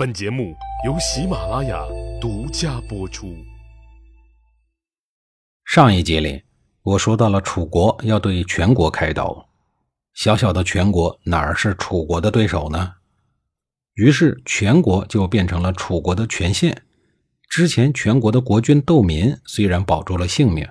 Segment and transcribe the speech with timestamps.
[0.00, 0.56] 本节目
[0.86, 1.78] 由喜马拉雅
[2.18, 3.36] 独家播出。
[5.66, 6.42] 上一节里，
[6.80, 9.46] 我说到了楚国要对全国开刀，
[10.14, 12.94] 小小的全国哪儿是楚国的对手呢？
[13.92, 16.82] 于是全国就变成了楚国的全县。
[17.50, 20.66] 之前全国的国君窦民虽然保住了性命，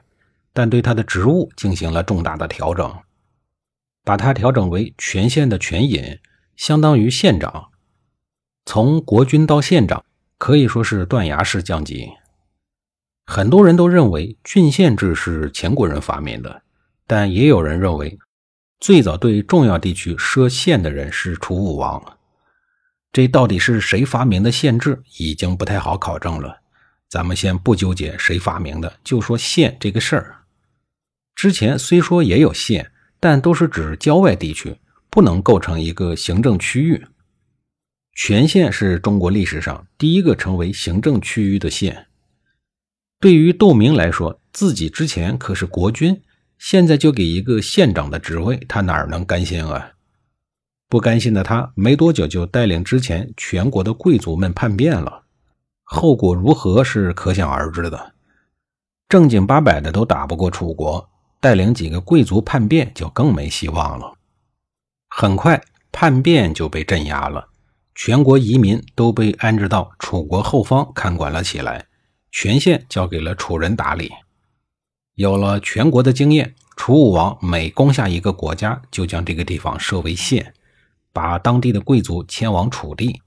[0.54, 2.91] 但对他的职务进行了重大的调整，
[4.04, 6.18] 把他调整为全县的全尹，
[6.55, 7.68] 相当于县长。
[8.66, 10.04] 从国君到县长，
[10.38, 12.10] 可以说是断崖式降级。
[13.25, 16.61] 很多人都认为郡县制是前国人发明的，
[17.06, 18.18] 但也有人认为，
[18.80, 22.18] 最早对重要地区设县的人是楚武王。
[23.11, 26.61] 这到底是谁发明的县制，已经不太好考证了。
[27.07, 30.36] 咱们先不纠结谁发明的，就说县这个事儿。
[31.33, 34.78] 之前虽说也有县，但都是指郊外地区，
[35.09, 37.05] 不能构成一个行政区域。
[38.22, 42.08] 全县是中国历史上第一个成为行政区域的县。
[43.17, 46.21] 对于窦明来说，自己之前可是国君，
[46.57, 49.94] 现在就给一个县长的职位，他哪能甘心啊？
[50.89, 55.23] 不甘心的他，没多久就带领之前全国的贵族们叛变了，
[55.83, 58.16] 后果如何是可想而知的。
[59.07, 64.17] 正经八百的都打不过楚国，带领几个贵族叛变就更没希望了。
[65.07, 65.63] 很快，
[65.94, 67.47] 叛变就被镇压了。
[68.02, 71.86] 全国移民都被安置到楚国后方看管了起来，
[72.31, 74.09] 全县交给了楚人打理。
[75.16, 80.53] 有了全国的经验，楚武王每攻下一个国家，就将这个地方设为县，
[81.11, 83.22] 把当地的贵族迁往楚地，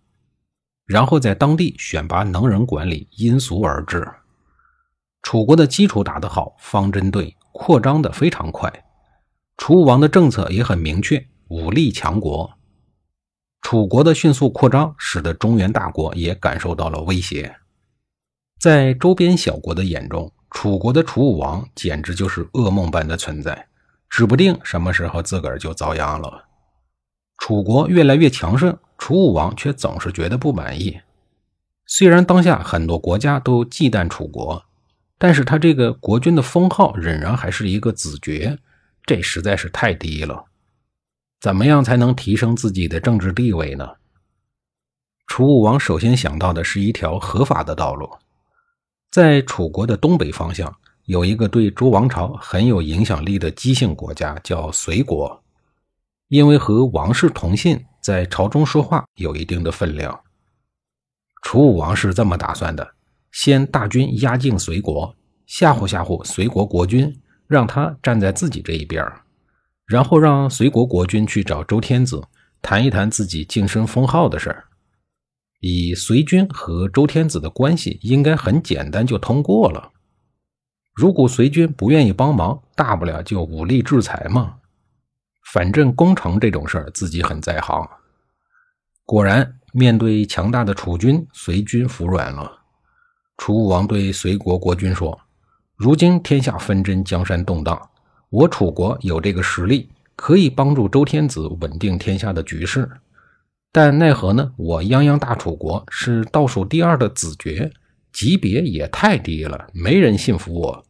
[0.87, 4.09] 然后在当地选拔能人管理，因俗而治。
[5.23, 8.73] 楚国的基础打得好，方针对，扩张的非常快。
[9.59, 12.51] 楚武王的政策也很明确，武力强国。
[13.63, 17.55] 楚国的迅速扩张，使得中原大国也感受到了威胁。
[18.61, 23.69] 在周边小国的眼中，楚国的楚武王简直就是噩梦般的存在，
[24.11, 26.45] 指不定什么时候自个儿就遭殃了。
[27.39, 31.01] 楚国越来越强盛，楚武王却总是觉得不满意。
[31.87, 34.65] 虽然当下很多国家都忌惮楚国，
[35.19, 38.59] 但是他这个国君的封号仍然还是一个子爵，
[39.07, 40.45] 这实在是太低了。
[41.43, 43.85] 怎么样才能提升自己的政治地位呢？
[45.27, 48.09] 楚武王首先想到的是一条合法的道路。
[49.11, 50.73] 在楚国的东北方向，
[51.07, 55.43] 有一个对周王朝很有影响力的姬姓国家，叫隋国。
[56.29, 60.17] 因为和王室同姓，在朝中说话有一定的分量。
[61.43, 62.89] 楚武王是这么打算的：
[63.33, 65.13] 先大军压境隋国，
[65.47, 69.21] 吓唬吓唬隋国国君，让他站在自己这一边儿
[69.93, 72.23] 然后让隋国国君去找周天子
[72.63, 74.65] 谈一谈自己晋升封号的事儿。
[75.61, 79.93] 以隋军和周天子的关系，应该很简单就通过了。
[80.95, 84.55] 如果隋军不愿意帮忙，大不了就武力制裁嘛。
[85.53, 87.87] 反正攻城这种事儿，自己很在行。
[89.05, 92.51] 果然，面对强大的楚军，隋军服软了。
[93.37, 95.21] 楚武王对隋国国君说
[95.77, 97.79] ：“如今天下纷争，江山动荡。”
[98.33, 102.91] 我楚国有这个实力，可以帮助周天子稳定天下的局势，
[103.71, 104.55] 但奈何呢？
[104.57, 107.71] 我泱泱大楚国是倒数第二的子爵，
[108.11, 110.87] 级别也太低了，没人信服我。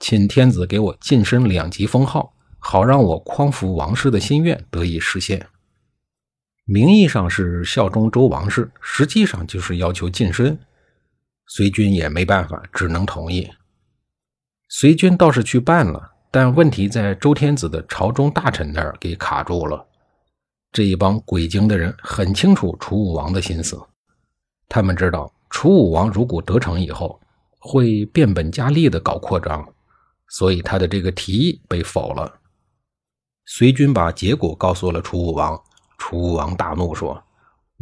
[0.00, 5.46] 请天子给我晋升两级封号，好让我匡扶王室的心愿得以实现。
[6.64, 10.58] 名义上是效忠周王室，实际上就是要求晋升。
[11.46, 13.48] 隋军也没办法，只能同意。
[14.68, 16.11] 隋军倒是去办了。
[16.32, 19.86] 但问题在周天子的朝中大臣那儿给卡住了。
[20.72, 23.78] 这一帮鬼精的人很清楚楚武王的心思，
[24.66, 27.20] 他们知道楚武王如果得逞以后
[27.58, 29.62] 会变本加厉的搞扩张，
[30.28, 32.40] 所以他的这个提议被否了。
[33.44, 35.62] 隋军把结果告诉了楚武王，
[35.98, 37.22] 楚武王大怒说：“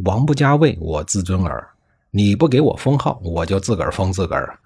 [0.03, 1.65] 王不加位，我自尊耳。
[2.09, 4.59] 你不给我封号，我就自个儿封自个儿。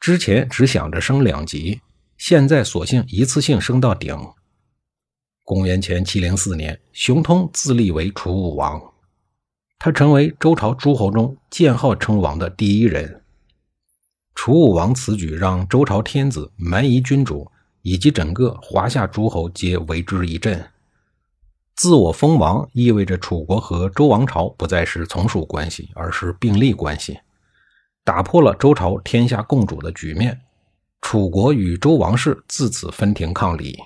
[0.00, 1.80] 之前只想着升两级。”
[2.20, 4.14] 现在索性一次性升到顶。
[5.42, 8.78] 公元前七零四年，熊通自立为楚武王，
[9.78, 13.22] 他成为周朝诸侯中建号称王的第一人。
[14.34, 17.50] 楚武王此举让周朝天子、蛮夷君主
[17.80, 20.62] 以及整个华夏诸侯皆为之一振。
[21.74, 27.18] 自我封王意味着楚国和周王朝不再是从属关系，而是并立关系，
[28.04, 30.38] 打破了周朝天下共主的局面。
[31.00, 33.78] 楚国与周王室自此分庭抗礼，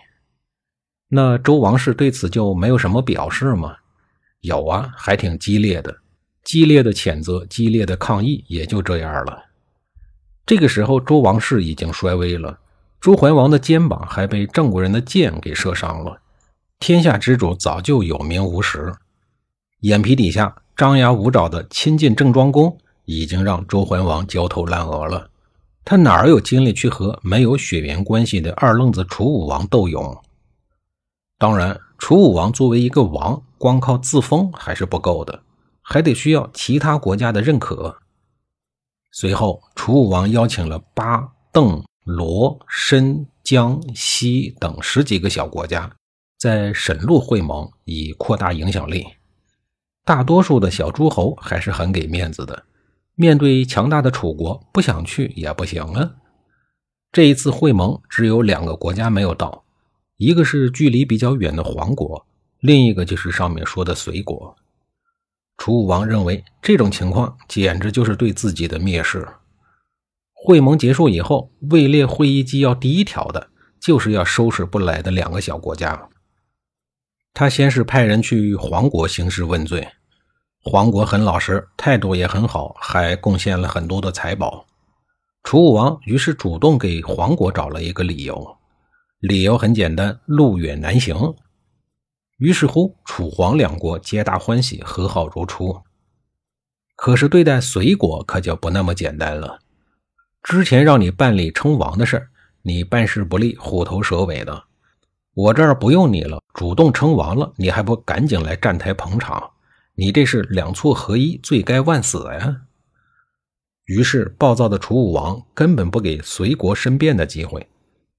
[1.09, 3.77] 那周王室对此就没有什么表示吗？
[4.41, 5.97] 有啊，还挺激烈的。
[6.43, 9.45] 激烈的谴责，激烈的抗议，也就这样了。
[10.45, 12.59] 这个时候，周王室已经衰微了，
[13.01, 16.21] 周桓王的肩膀还被郑国人的箭给射伤了。
[16.81, 18.93] 天下之主早就有名无实，
[19.81, 22.77] 眼皮底下张牙舞爪的亲近郑庄公，
[23.07, 25.31] 已经让周桓王焦头烂额了。
[25.85, 30.23] 他哪有精力去和没有血缘关系的二愣子楚武王斗勇？
[31.39, 35.43] 当然，楚武王作为一个王，光靠自封还是不够的，
[35.83, 37.99] 还得需要其他国家的认可。
[39.13, 45.95] 随后，楚武王邀请了巴、邓、罗、申、江、西等十几个小国家，
[46.39, 49.07] 在沈陆会盟，以扩大影响力。
[50.05, 52.65] 大多数的小诸侯还是很给面子的，
[53.15, 56.15] 面对强大的楚国，不想去也不行啊。
[57.13, 59.65] 这一次会盟，只有两个国家没有到，
[60.17, 62.27] 一个是距离比较远的黄国，
[62.59, 64.57] 另一个就是上面说的隋国。
[65.57, 69.29] 楚武王认为这种情况简直就是对自己的蔑视。
[70.33, 73.51] 会盟结束以后，位列会议纪要第一条的
[73.81, 76.09] 就是要收拾不来的两个小国家。
[77.33, 79.89] 他先是派人去黄国兴师问罪，
[80.67, 84.65] 黄国很老实，态度也很好，还贡献了很多的财宝。
[85.43, 88.57] 楚武王于是主动给黄国找了一个理由，
[89.21, 91.35] 理由很简单：路远难行。
[92.39, 95.83] 于是乎，楚黄两国皆大欢喜，和好如初。
[96.97, 99.59] 可是对待隋国可就不那么简单了。
[100.43, 102.31] 之前让你办理称王的事儿
[102.63, 104.65] 你办事不力，虎头蛇尾的。
[105.35, 109.51] 我这儿不用你了，主动称王了，你还不赶紧来站台捧场？
[109.97, 112.63] 你这是两错合一，罪该万死呀！
[113.85, 117.69] 于是，暴躁的楚武王根本不给隋国申辩的机会，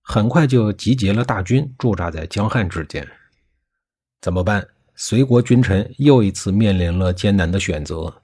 [0.02, 3.06] 很快就集结了大军，驻扎在江汉之间。
[4.22, 4.68] 怎么办？
[4.96, 8.22] 隋国君臣又一次面临了艰难的选择。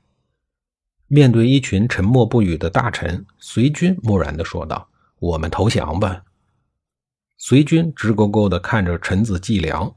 [1.08, 4.88] 面对一群沉默不语的大臣，隋军木然地说道
[5.20, 6.24] ：“我们投降吧。”
[7.38, 9.94] 隋军直勾勾地看着臣子季良，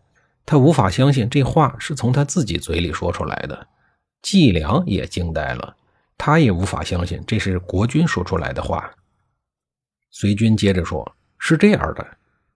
[0.46, 3.66] 他无法相信这话是从他自己嘴里说出来的。
[4.22, 5.76] 季良也惊呆了，
[6.16, 8.90] 他也无法相信这是国君说出来的话。
[10.10, 12.06] 隋军接着说：“是这样的。”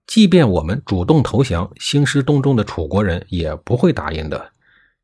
[0.07, 4.51] 即便我们主动投降，兴师动众的楚国人也不会答应的。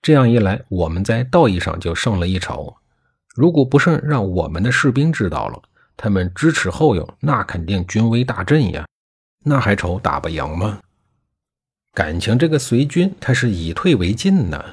[0.02, 2.76] 这样一来，我们在道义上就胜了一筹。
[3.36, 5.62] 如果不慎让我们的士兵知道了，
[5.96, 8.86] 他们支持后勇，那肯定军威大振呀。
[9.44, 10.80] 那还愁打不赢吗？
[11.96, 14.64] 感情这个隋军他是以退为进呢。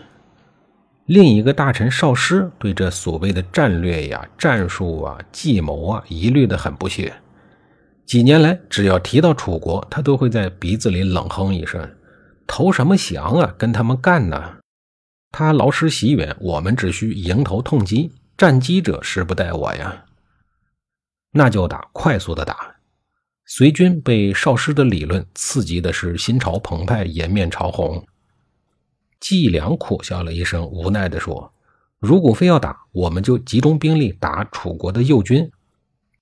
[1.06, 7.14] 另一个大臣少师对这所谓的战略呀、战术啊、计谋啊，一律的很不屑。
[8.04, 11.88] 几年来，只要提到楚国，他都会在鼻子里冷哼一声
[12.46, 13.54] ：“投什么降啊？
[13.56, 14.56] 跟他们干呢？”
[15.30, 20.04] 他劳师袭远，我们只需迎头痛击，战机者时不待我呀！
[21.32, 22.71] 那就打，快速的打！
[23.54, 28.02] 隋军被少师的理论刺激的是心潮澎湃，颜面潮红。
[29.20, 31.52] 季良苦笑了一声，无奈地说
[32.00, 35.50] ：“如果非要打，我们就集中兵力打楚国的右军。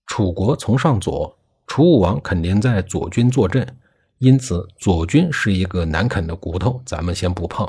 [0.09, 1.39] 楚国从上左。”
[1.69, 3.77] 楚武王肯定在左军坐镇，
[4.19, 7.65] 因此左军是一个难啃的骨头，咱们先不碰。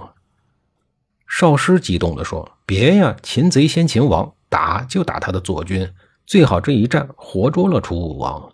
[1.28, 5.88] 少师激动地说：“别呀，擒贼先擒王，打就打他的左军，
[6.26, 8.52] 最好这一战活捉了楚武王。”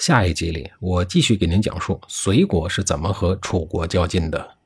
[0.00, 4.59] 下一集里，我继续给您讲述隋国是怎么和楚国较劲的。